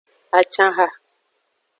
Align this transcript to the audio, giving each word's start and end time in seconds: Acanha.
Acanha. 0.37 0.87